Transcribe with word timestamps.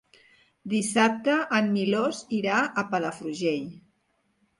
Dissabte 0.71 1.35
en 1.57 1.69
Milos 1.75 2.21
irà 2.37 2.55
a 2.63 2.85
Palafrugell. 2.95 3.69